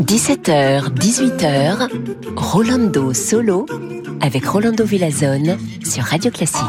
[0.00, 1.88] 17h, 18h,
[2.36, 3.66] Rolando Solo
[4.20, 6.62] avec Rolando Villazone sur Radio Classique.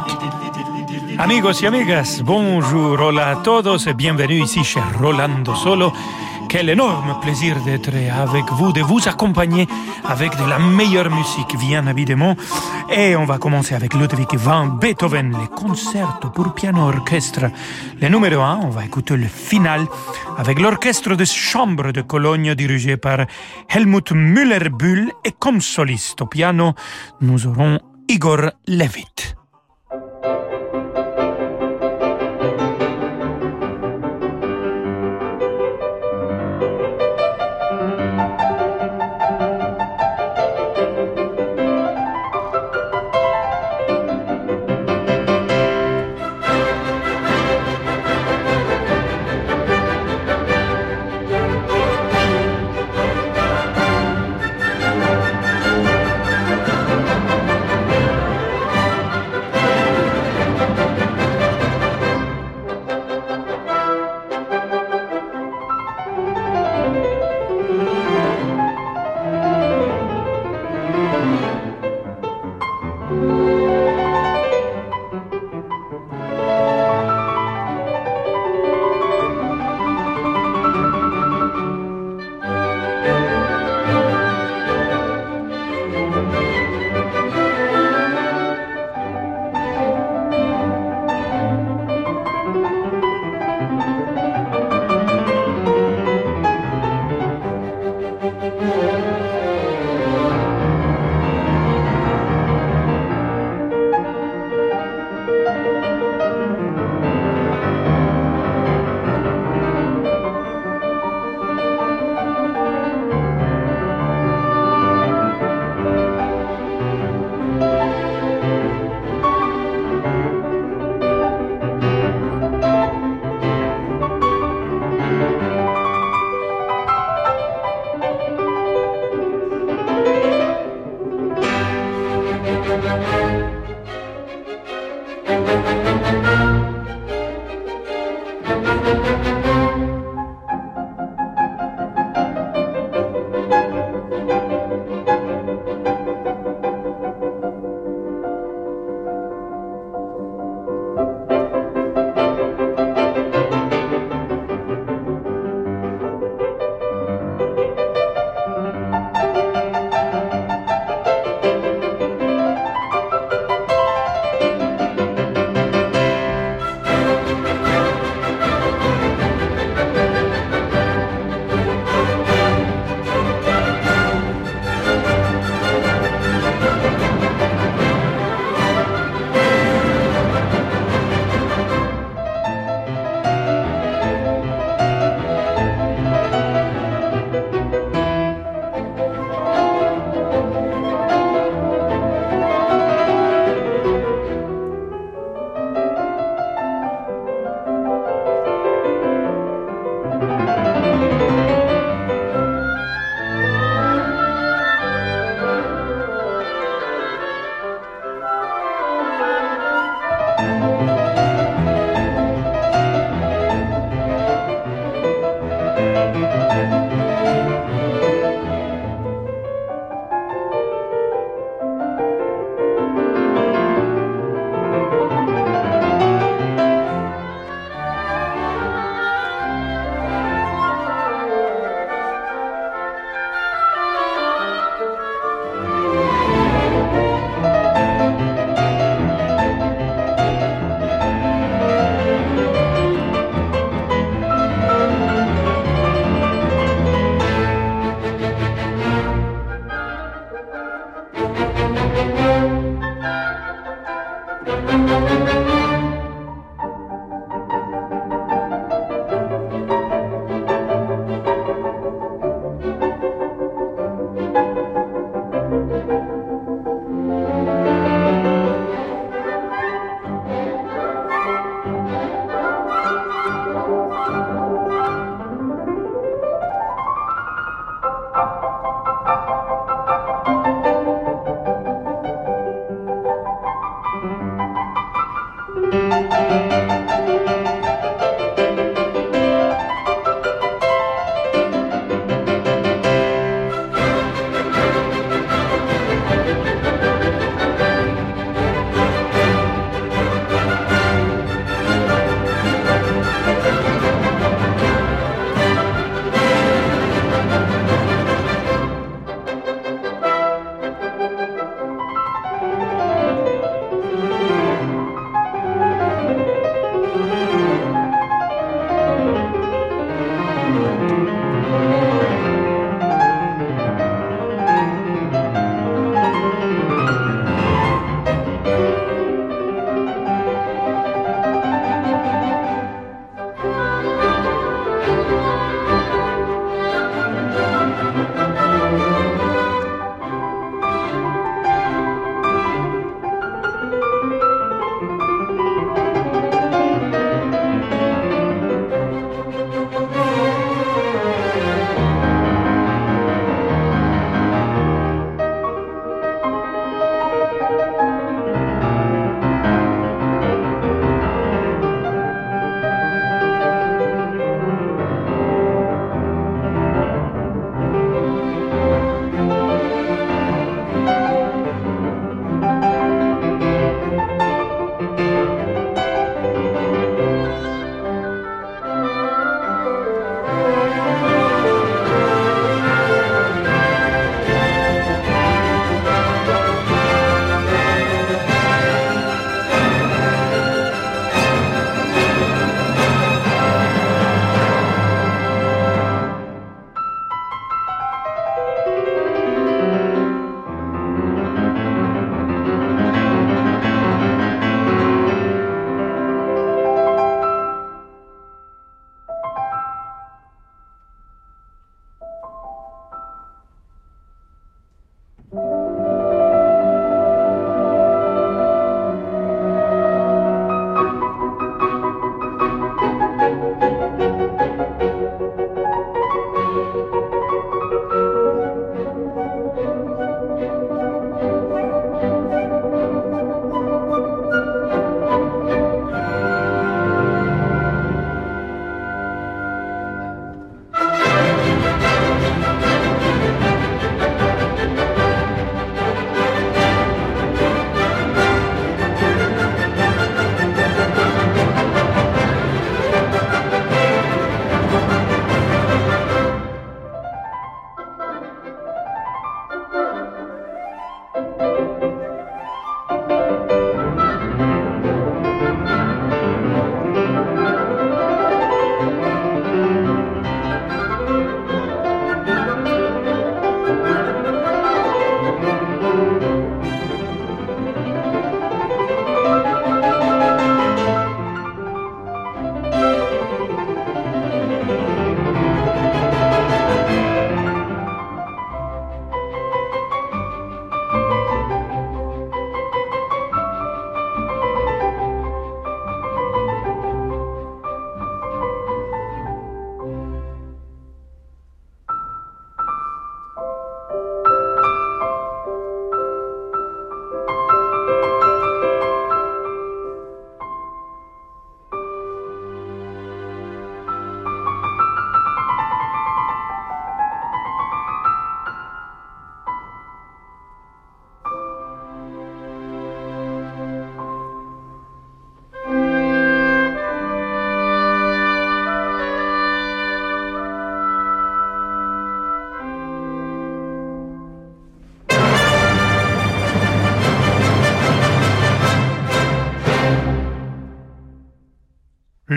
[1.18, 5.94] Amigos y amigas, bonjour, hola a todos et bienvenue ici chez Rolando Solo.
[6.54, 9.68] Quel énorme plaisir d'être avec vous, de vous accompagner
[10.06, 12.36] avec de la meilleure musique, bien évidemment.
[12.96, 17.46] Et on va commencer avec Ludwig van Beethoven, le concerto pour piano orchestre.
[18.00, 19.88] Le numéro 1, on va écouter le final
[20.38, 23.26] avec l'orchestre de chambre de Cologne dirigé par
[23.68, 26.74] Helmut Müller-Bull et comme soliste au piano,
[27.20, 29.34] nous aurons Igor Levit.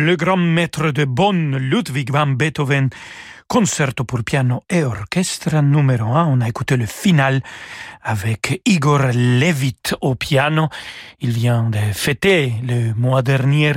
[0.06, 2.90] Le grand maître de Bonn, Ludwig van Beethoven,
[3.48, 6.26] concerto pour piano et orchestre numéro 1.
[6.26, 7.42] On a écouté le final
[8.04, 10.68] avec Igor Levit au piano.
[11.20, 13.72] Il vient de fêter le mois dernier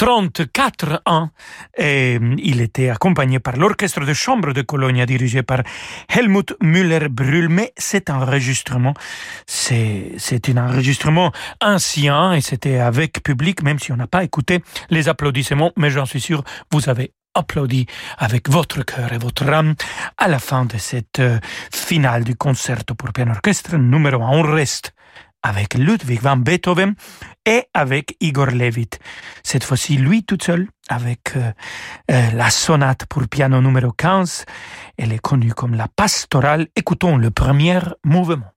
[0.00, 1.28] 34 ans
[1.76, 5.60] et il était accompagné par l'orchestre de chambre de Cologne dirigé par
[6.08, 7.50] Helmut Müller-Brühl.
[7.50, 8.94] Mais cet enregistrement,
[9.46, 14.62] c'est, c'est un enregistrement ancien et c'était avec public, même si on n'a pas écouté
[14.88, 17.84] les applaudissements, mais j'en suis sûr, vous avez applaudi
[18.16, 19.74] avec votre cœur et votre âme
[20.16, 21.38] à la fin de cette euh,
[21.70, 24.28] finale du concerto pour piano orchestre numéro 1.
[24.30, 24.94] On reste
[25.42, 26.94] avec Ludwig van Beethoven
[27.46, 28.90] et avec Igor Levit.
[29.42, 31.52] Cette fois-ci, lui tout seul, avec euh,
[32.10, 34.44] euh, la sonate pour piano numéro 15.
[34.98, 36.68] Elle est connue comme la pastorale.
[36.76, 38.52] Écoutons le premier mouvement.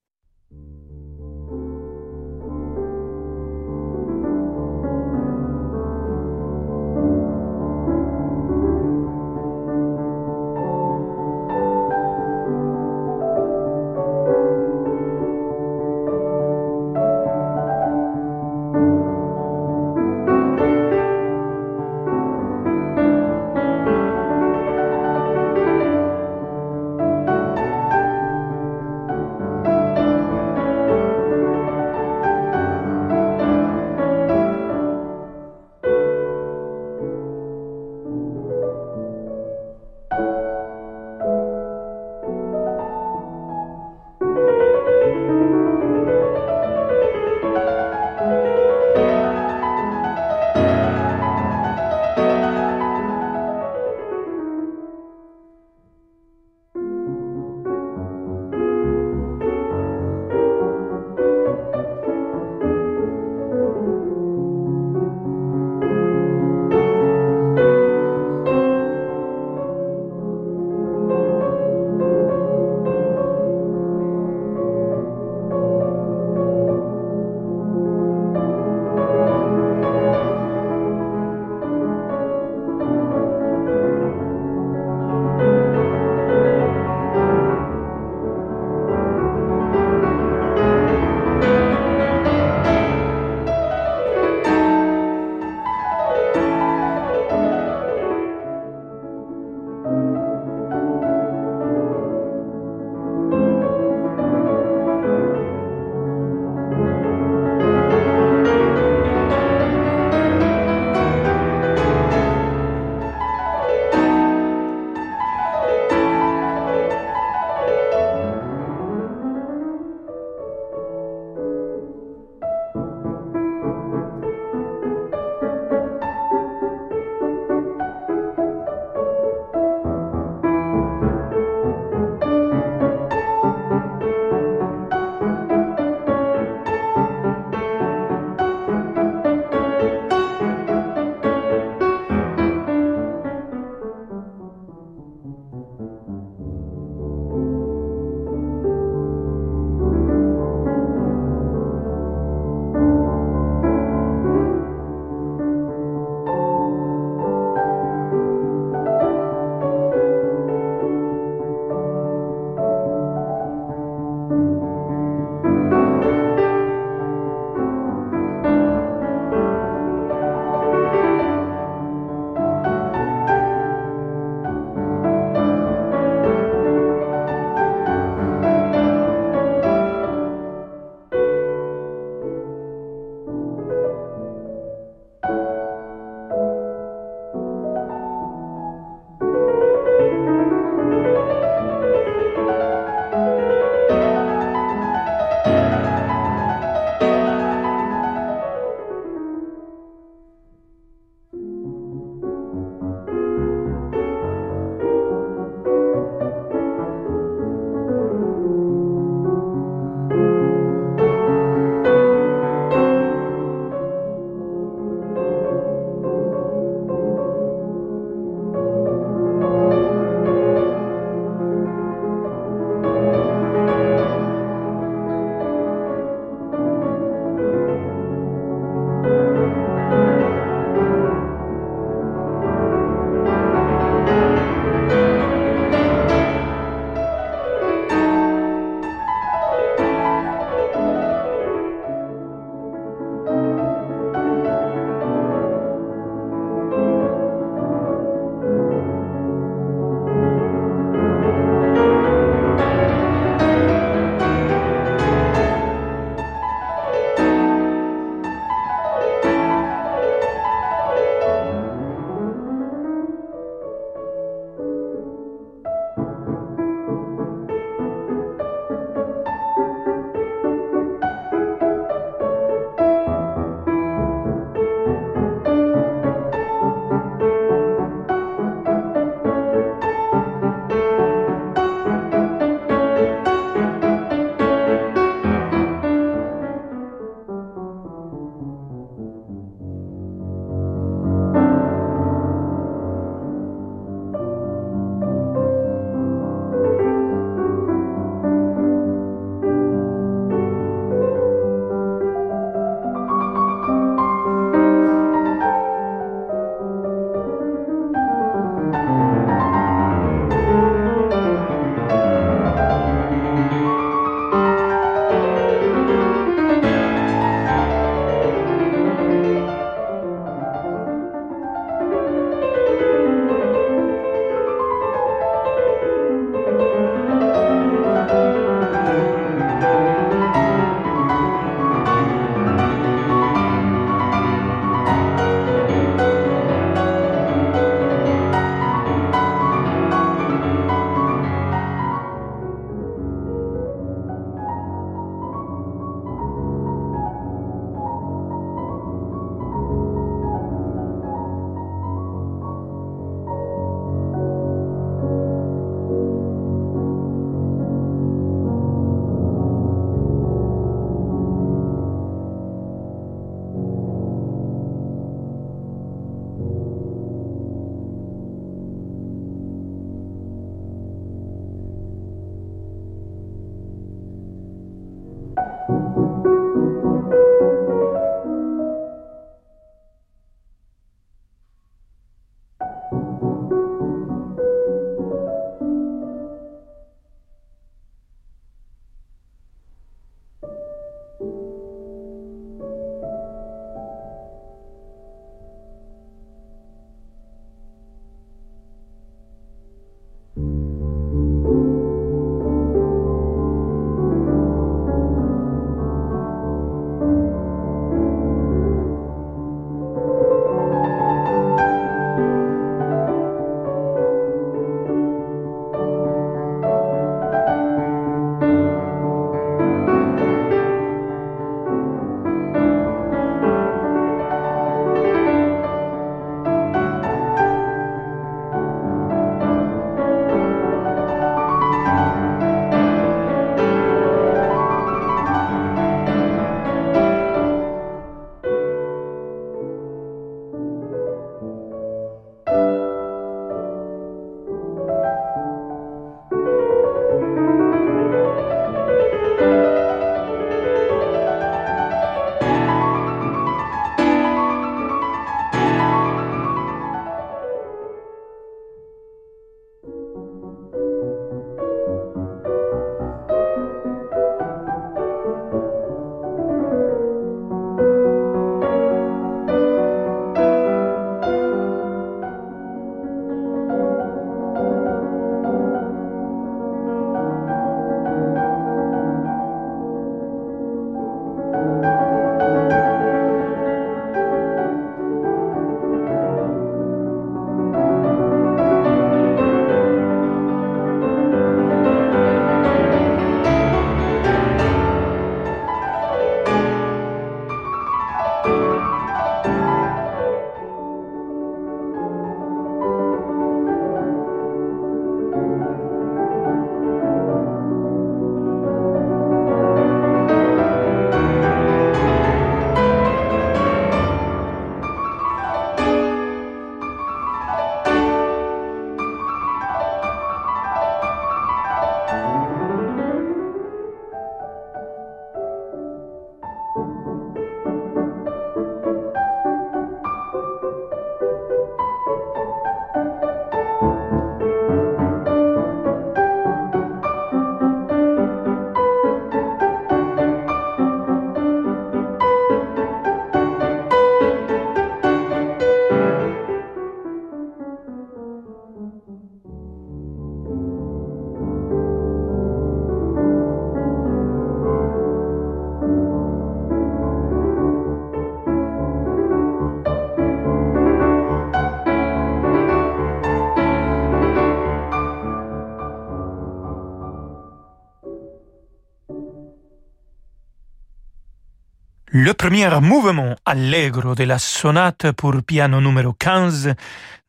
[572.23, 576.73] Le premier mouvement allegro de la sonate pour piano numéro 15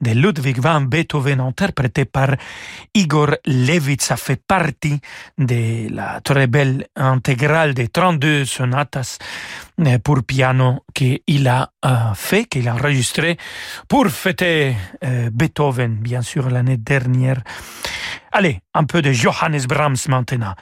[0.01, 2.37] de Ludwig van Beethoven interprété par
[2.95, 5.01] Igor Levitz a fait partie
[5.37, 9.19] de la très belle intégrale des 32 sonatas
[9.81, 13.37] euh, pour piano qu'il a euh, fait, qu'il a enregistré
[13.89, 17.43] pour fêter euh, Beethoven, bien sûr, l'année dernière.
[18.37, 20.57] Allez, un peu de Johannes Brahms maintenant.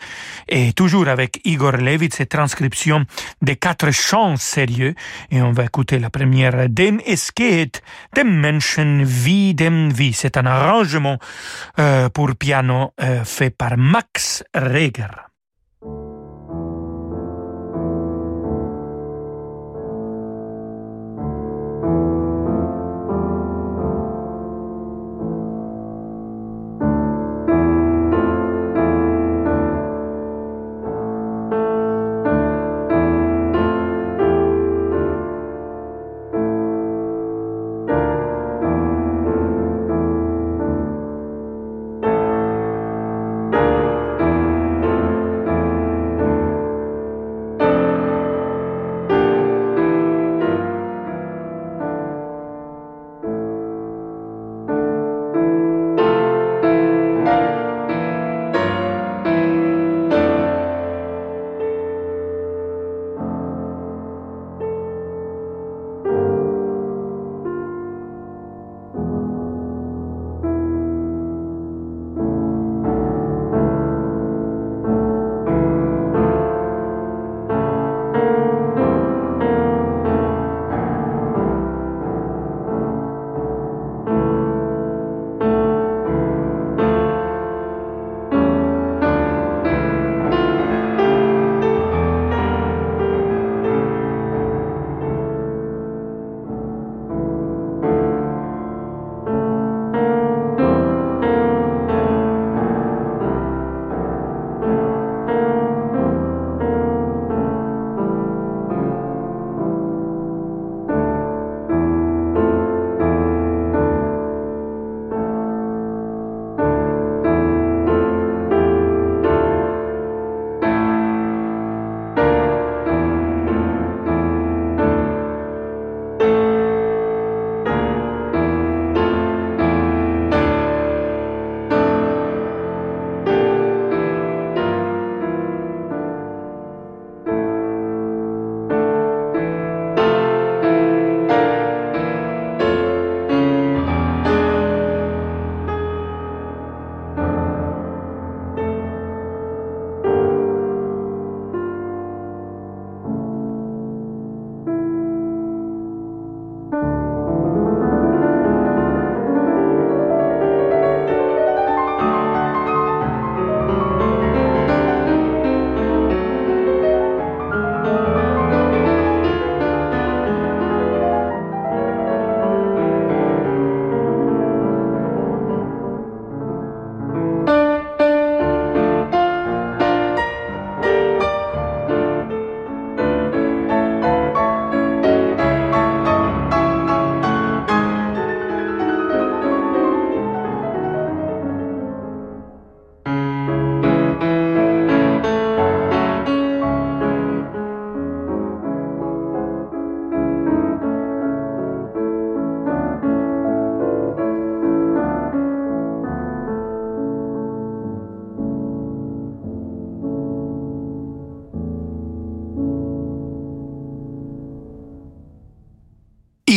[0.46, 3.06] Et toujours avec Igor Levitz et transcription
[3.40, 4.94] des quatre chants sérieux.
[5.30, 7.32] Et on va écouter la première, Den es
[8.14, 10.12] dem Menschen wie dem wie.
[10.12, 11.18] C'est un arrangement
[11.78, 15.31] euh, pour piano euh, fait par Max Reger.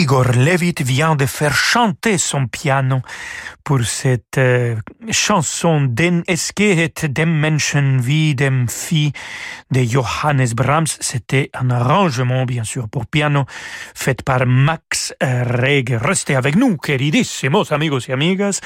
[0.05, 3.01] Igor Levit vient de faire chanter son piano
[3.63, 4.75] pour cette euh,
[5.11, 8.67] chanson Den es dem Menschen wie dem
[9.69, 10.97] de Johannes Brahms.
[10.99, 13.45] C'était un arrangement, bien sûr, pour piano
[13.93, 15.97] fait par Max Reger.
[15.97, 18.59] Restez avec nous, queridissimos amigos et amigas.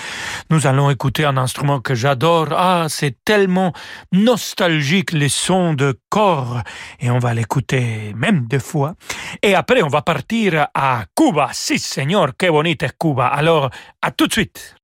[0.49, 2.49] Nous allons écouter un instrument que j'adore.
[2.52, 3.73] Ah, c'est tellement
[4.12, 6.62] nostalgique, les sons de corps.
[6.99, 8.95] Et on va l'écouter même deux fois.
[9.41, 11.49] Et après, on va partir à Cuba.
[11.54, 13.28] Si, señor, qué bonita Cuba.
[13.28, 13.69] Alors,
[14.02, 14.79] à tout de suite.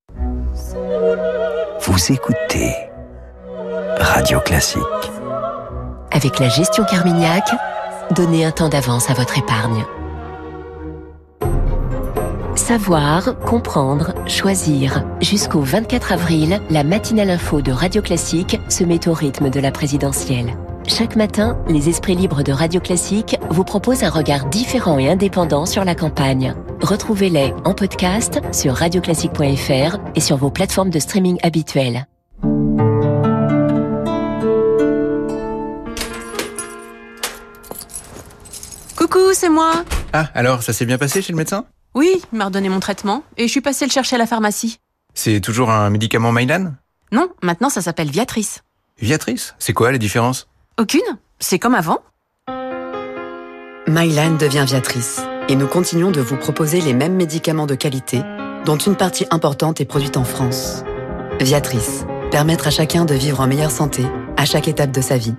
[1.82, 2.74] Vous écoutez
[4.00, 4.82] Radio Classique.
[6.12, 7.44] Avec la gestion Carmignac,
[8.12, 9.86] donnez un temps d'avance à votre épargne.
[12.56, 15.04] Savoir, comprendre, choisir.
[15.22, 19.72] Jusqu'au 24 avril, la matinale info de Radio Classique se met au rythme de la
[19.72, 20.56] présidentielle.
[20.88, 25.66] Chaque matin, les esprits libres de Radio Classique vous proposent un regard différent et indépendant
[25.66, 26.56] sur la campagne.
[26.82, 32.06] Retrouvez-les en podcast sur radioclassique.fr et sur vos plateformes de streaming habituelles.
[38.96, 39.84] Coucou, c'est moi.
[40.14, 41.66] Ah, alors, ça s'est bien passé chez le médecin?
[41.94, 44.80] Oui, il m'a redonné mon traitement et je suis passée le chercher à la pharmacie.
[45.14, 46.74] C'est toujours un médicament Mylan?
[47.12, 48.64] Non, maintenant ça s'appelle Viatrice.
[49.02, 49.56] Viatrice?
[49.60, 50.48] C'est quoi la différence?
[50.78, 51.00] Aucune?
[51.40, 52.00] C'est comme avant?
[53.88, 58.22] Mylan devient Viatrice et nous continuons de vous proposer les mêmes médicaments de qualité
[58.66, 60.84] dont une partie importante est produite en France.
[61.40, 64.04] Viatrice, permettre à chacun de vivre en meilleure santé
[64.36, 65.36] à chaque étape de sa vie.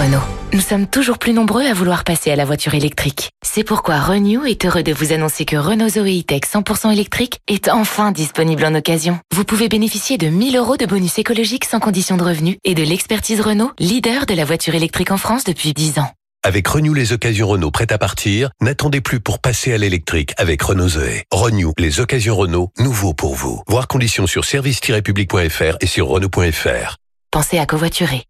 [0.00, 0.22] Renault.
[0.54, 3.28] Nous sommes toujours plus nombreux à vouloir passer à la voiture électrique.
[3.44, 7.68] C'est pourquoi Renew est heureux de vous annoncer que Renault Zoe E-Tech 100% électrique est
[7.68, 9.18] enfin disponible en occasion.
[9.34, 12.82] Vous pouvez bénéficier de 1000 euros de bonus écologique sans condition de revenu et de
[12.82, 16.10] l'expertise Renault, leader de la voiture électrique en France depuis 10 ans.
[16.42, 20.62] Avec Renew les occasions Renault prêtes à partir, n'attendez plus pour passer à l'électrique avec
[20.62, 21.24] Renault Zoé.
[21.30, 23.62] Renew les occasions Renault, nouveau pour vous.
[23.68, 26.96] Voir conditions sur service-public.fr et sur Renault.fr.
[27.30, 28.24] Pensez à covoiturer.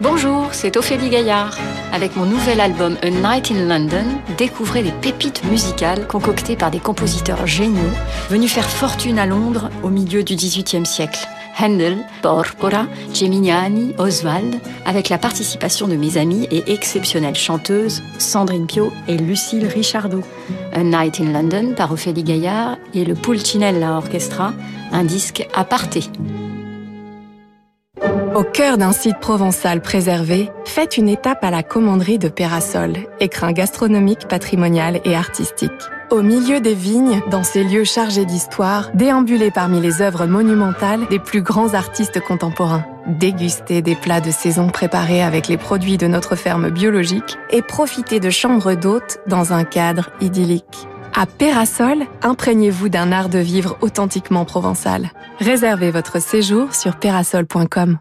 [0.00, 1.58] Bonjour, c'est Ophélie Gaillard.
[1.92, 4.04] Avec mon nouvel album A Night in London,
[4.36, 7.90] découvrez les pépites musicales concoctées par des compositeurs géniaux
[8.30, 11.26] venus faire fortune à Londres au milieu du XVIIIe siècle.
[11.60, 18.92] Handel, Porpora, Geminiani, Oswald, avec la participation de mes amies et exceptionnelles chanteuses Sandrine Pio
[19.08, 20.22] et Lucille Richardot.
[20.74, 24.52] A Night in London par Ophélie Gaillard et le Pulcinella Orchestra,
[24.92, 26.04] un disque aparté.
[28.34, 33.52] Au cœur d'un site provençal préservé, faites une étape à la commanderie de Pérasol, écrin
[33.52, 35.72] gastronomique, patrimonial et artistique.
[36.10, 41.18] Au milieu des vignes, dans ces lieux chargés d'histoire, déambulez parmi les œuvres monumentales des
[41.18, 42.84] plus grands artistes contemporains.
[43.06, 48.20] Dégustez des plats de saison préparés avec les produits de notre ferme biologique et profitez
[48.20, 50.88] de chambres d'hôtes dans un cadre idyllique.
[51.14, 55.10] À Pérasol, imprégnez-vous d'un art de vivre authentiquement provençal.
[55.40, 57.98] Réservez votre séjour sur perasol.com.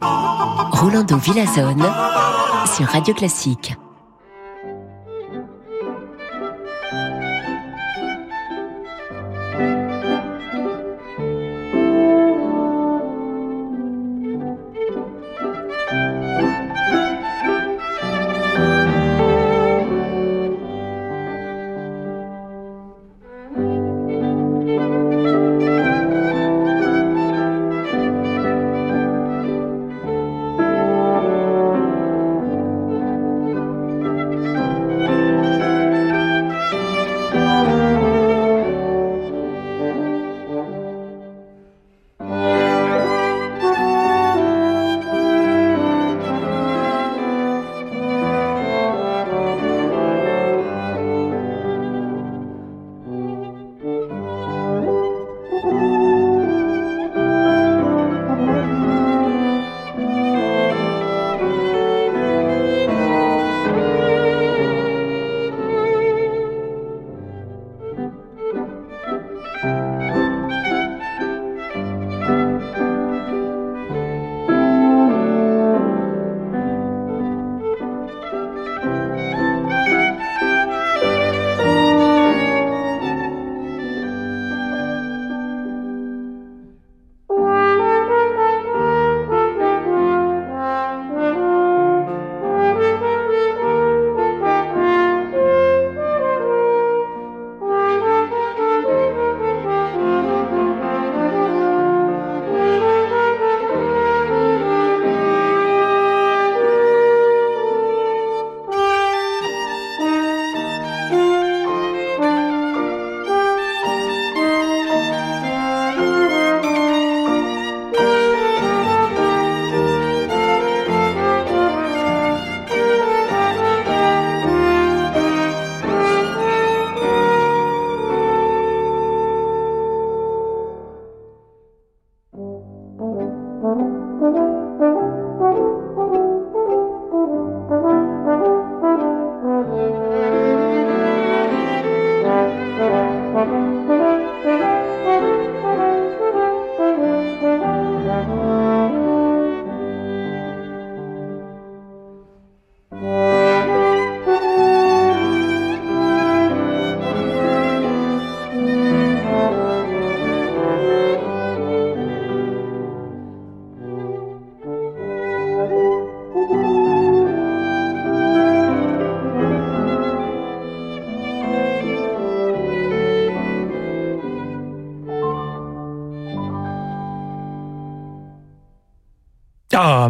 [0.72, 1.86] Rolando Villazone
[2.76, 3.76] sur Radio Classique.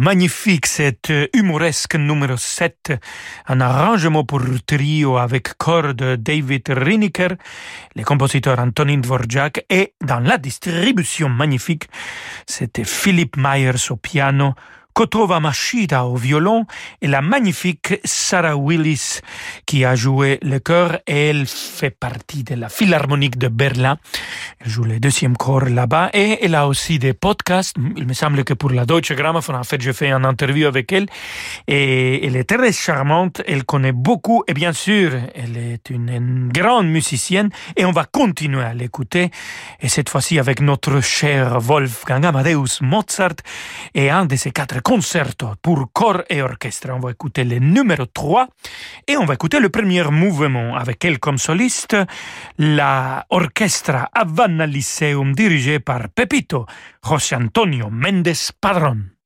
[0.00, 2.92] Magnifique, cet humoresque numéro 7,
[3.48, 7.36] un arrangement pour trio avec cordes David Riniker,
[7.94, 11.88] les compositeurs Antonin Dvorak et dans la distribution magnifique,
[12.46, 14.54] c'était Philip Myers au piano,
[14.94, 16.66] Kotova Machida au violon
[17.00, 19.20] et la magnifique Sarah Willis
[19.64, 23.98] qui a joué le chœur et elle fait partie de la Philharmonique de Berlin.
[24.58, 27.76] Elle joue le deuxième corps là-bas et elle a aussi des podcasts.
[27.96, 30.90] Il me semble que pour la Deutsche Grammophon, en fait, j'ai fait une interview avec
[30.92, 31.06] elle
[31.68, 33.40] et elle est très charmante.
[33.46, 38.04] Elle connaît beaucoup et bien sûr, elle est une, une grande musicienne et on va
[38.04, 39.30] continuer à l'écouter
[39.80, 43.36] et cette fois-ci avec notre cher Wolfgang Amadeus Mozart
[43.94, 46.90] et un de ses quatre concerto pour corps et orchestre.
[46.90, 48.48] On va écouter le numéro 3
[49.06, 51.96] et on va écouter le premier mouvement avec elle comme soliste,
[52.58, 56.66] la Orchestra Havana Lyceum dirigée par Pepito
[57.04, 59.17] José Antonio Méndez Padrón.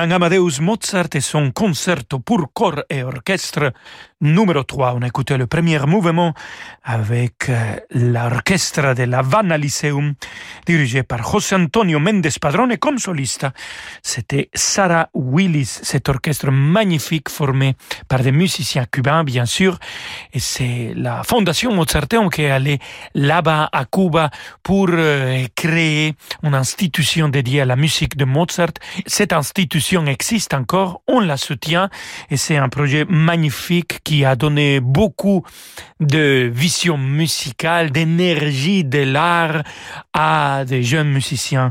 [0.00, 3.74] Wolfgang Amadeus Mozart et son concerto pour corps et orchestre
[4.20, 4.94] numéro 3.
[4.94, 6.34] On a écouté le premier mouvement
[6.84, 10.14] avec euh, l'orchestre de la Havana Lyceum,
[10.66, 13.46] dirigé par José Antonio Méndez Padrone comme soliste.
[14.02, 17.74] C'était Sarah Willis, cet orchestre magnifique formé
[18.08, 19.78] par des musiciens cubains, bien sûr.
[20.32, 22.78] Et c'est la fondation Mozarteum qui est allée
[23.14, 24.30] là-bas à Cuba
[24.62, 28.74] pour euh, créer une institution dédiée à la musique de Mozart.
[29.06, 31.88] Cette institution existe encore, on la soutient
[32.30, 35.44] et c'est un projet magnifique qui a donné beaucoup
[36.00, 39.62] de vision musicale, d'énergie de l'art
[40.12, 41.70] à des jeunes musiciens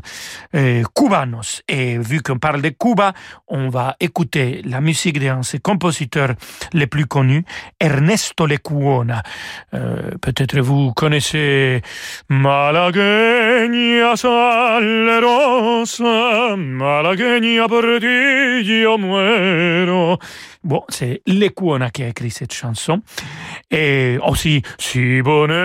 [0.55, 1.61] euh, cubanos.
[1.67, 3.11] Et vu qu'on parle de Cuba,
[3.49, 6.33] on va écouter la musique d'un de ses compositeurs
[6.71, 7.43] les plus connus,
[7.77, 9.21] Ernesto Lecuona.
[9.73, 11.81] Euh, Peut-être vous connaissez
[12.29, 15.25] Malagueña salerosa,
[16.55, 17.83] Malagueña por
[18.97, 20.19] muero.
[20.63, 23.01] Bon, c'est Lecuona qui a écrit cette chanson.
[23.71, 25.55] Et aussi, si bonnet,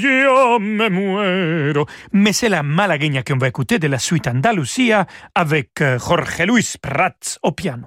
[0.00, 1.86] yo me muero.
[2.12, 5.06] Mais c'est la malagueña qu'on va écouter de la suite Andalusia
[5.36, 7.86] avec euh, Jorge Luis Prats au piano.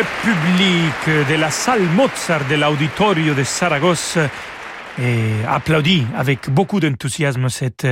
[0.00, 4.18] Public de la salle Mozart de l'Auditorio de Saragosse.
[5.46, 7.86] Applaudit avec beaucoup d'enthousiasme cette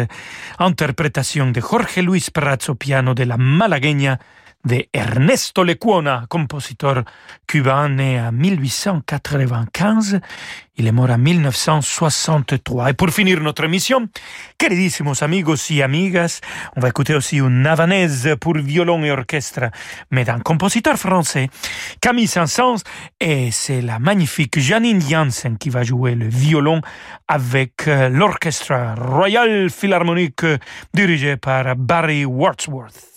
[0.59, 4.19] interprétation de Jorge Luis Prats au piano de la Malagueña
[4.65, 7.05] de Ernesto Lecuona, compositeur
[7.47, 10.21] cubain né en 1895.
[10.77, 12.91] Il est mort en 1963.
[12.91, 14.09] Et pour finir notre émission,
[14.59, 16.41] queridísimos amigos y amigas,
[16.77, 19.71] on va écouter aussi une havanaise pour violon et orchestre,
[20.11, 21.49] mais d'un compositeur français,
[22.01, 22.83] Camille Saint-Saëns,
[23.21, 26.81] et c'est la magnifique Janine Janssen qui va jouer le violon
[27.29, 30.45] avec l'orchestre Royal Philharmonic
[30.95, 33.10] dirigé par Barry Wordsworth.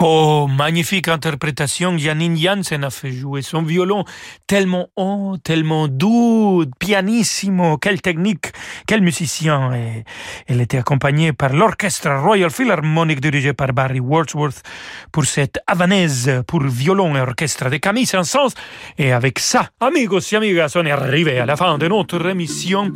[0.00, 1.98] Oh, magnifique interprétation.
[1.98, 4.04] Janine Janssen a fait jouer son violon
[4.46, 7.78] tellement haut, tellement doux, pianissimo.
[7.78, 8.52] Quelle technique,
[8.86, 9.74] quel musicien.
[9.74, 10.04] Et
[10.46, 14.62] elle était accompagnée par l'orchestre Royal Philharmonic dirigé par Barry Wordsworth
[15.10, 18.54] pour cette havanaise pour violon et orchestre de Camille Saint-Saëns.
[18.98, 22.92] Et avec ça, amigos et amigas, on est arrivé à la fin de notre émission.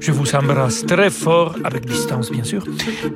[0.00, 2.64] Je vous embrasse très fort, avec distance bien sûr.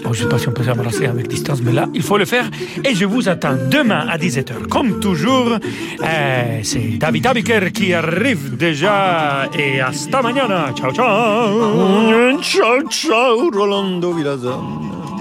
[0.05, 2.17] Bon, je ne sais pas si on peut s'embrasser avec distance, mais là, il faut
[2.17, 2.49] le faire.
[2.85, 4.69] Et je vous attends demain à 17h.
[4.69, 5.59] Comme toujours,
[6.03, 9.49] euh, c'est David Abiker qui arrive déjà.
[9.59, 10.73] Et hasta mañana.
[10.75, 12.41] Ciao, ciao.
[12.41, 15.14] Ciao, ciao, Rolando Villazan.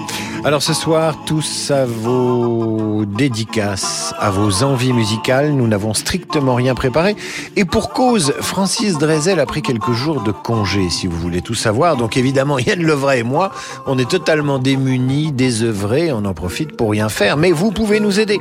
[0.44, 6.74] Alors ce soir, tous à vos dédicaces, à vos envies musicales, nous n'avons strictement rien
[6.74, 7.16] préparé.
[7.56, 11.54] Et pour cause, Francis Drezel a pris quelques jours de congé, si vous voulez tout
[11.54, 11.96] savoir.
[11.96, 13.52] Donc évidemment, Yann Levray et moi,
[13.86, 17.38] on est totalement démunis, désœuvrés, on en profite pour rien faire.
[17.38, 18.38] Mais vous pouvez nous aider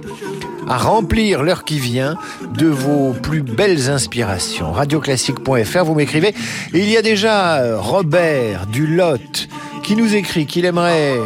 [0.68, 2.18] à remplir l'heure qui vient
[2.58, 4.74] de vos plus belles inspirations.
[4.74, 6.36] Radioclassique.fr, vous m'écrivez.
[6.74, 9.48] Il y a déjà Robert du Lot
[9.84, 11.20] qui nous écrit qu'il aimerait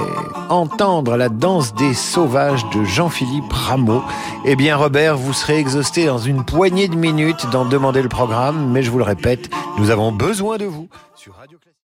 [0.49, 4.03] entendre la danse des sauvages de Jean-Philippe Rameau.
[4.45, 8.71] Eh bien, Robert, vous serez exhausté dans une poignée de minutes d'en demander le programme,
[8.71, 10.89] mais je vous le répète, nous avons besoin de vous